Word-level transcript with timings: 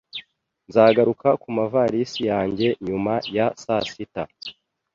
Nzagaruka 0.67 1.27
kumavalisi 1.41 2.19
yanjye 2.31 2.67
nyuma 2.87 3.13
ya 3.35 3.47
saa 3.63 3.83
sita. 3.91 4.23